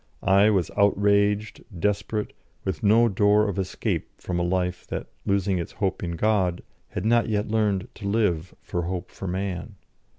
I 0.23 0.49
was 0.49 0.71
outraged, 0.75 1.63
desperate, 1.79 2.33
with 2.65 2.81
no 2.81 3.07
door 3.07 3.47
of 3.47 3.59
escape 3.59 4.09
from 4.19 4.39
a 4.39 4.43
life 4.43 4.87
that, 4.87 5.05
losing 5.27 5.59
its 5.59 5.73
hope 5.73 6.01
in 6.01 6.13
God, 6.15 6.63
had 6.87 7.05
not 7.05 7.29
yet 7.29 7.49
learned 7.49 7.87
to 7.93 8.07
live 8.07 8.55
for 8.63 8.81
hope 8.81 9.11
for 9.11 9.27
man. 9.27 9.75